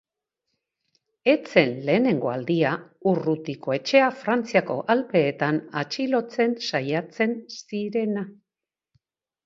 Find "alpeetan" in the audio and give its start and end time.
4.97-5.63